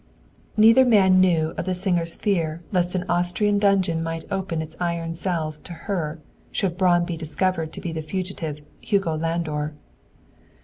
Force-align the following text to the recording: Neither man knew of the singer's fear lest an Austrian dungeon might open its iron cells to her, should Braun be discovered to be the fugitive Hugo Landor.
Neither 0.57 0.83
man 0.83 1.19
knew 1.21 1.53
of 1.57 1.65
the 1.67 1.75
singer's 1.75 2.15
fear 2.15 2.63
lest 2.71 2.95
an 2.95 3.05
Austrian 3.07 3.59
dungeon 3.59 4.01
might 4.01 4.25
open 4.31 4.59
its 4.59 4.75
iron 4.79 5.13
cells 5.13 5.59
to 5.59 5.73
her, 5.85 6.17
should 6.51 6.75
Braun 6.75 7.05
be 7.05 7.15
discovered 7.15 7.71
to 7.73 7.81
be 7.81 7.91
the 7.91 8.01
fugitive 8.01 8.61
Hugo 8.81 9.15
Landor. 9.15 9.75